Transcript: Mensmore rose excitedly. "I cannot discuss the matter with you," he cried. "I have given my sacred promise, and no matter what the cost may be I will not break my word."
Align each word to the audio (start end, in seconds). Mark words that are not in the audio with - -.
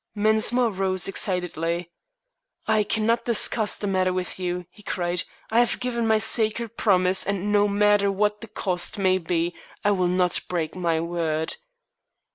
Mensmore 0.15 0.71
rose 0.71 1.07
excitedly. 1.07 1.91
"I 2.65 2.81
cannot 2.81 3.23
discuss 3.25 3.77
the 3.77 3.85
matter 3.85 4.11
with 4.11 4.39
you," 4.39 4.65
he 4.71 4.81
cried. 4.81 5.21
"I 5.51 5.59
have 5.59 5.79
given 5.79 6.07
my 6.07 6.17
sacred 6.17 6.75
promise, 6.75 7.23
and 7.23 7.51
no 7.51 7.67
matter 7.67 8.11
what 8.11 8.41
the 8.41 8.47
cost 8.47 8.97
may 8.97 9.19
be 9.19 9.53
I 9.85 9.91
will 9.91 10.07
not 10.07 10.41
break 10.49 10.75
my 10.75 10.99
word." 11.01 11.55